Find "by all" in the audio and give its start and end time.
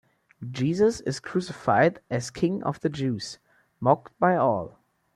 4.19-4.79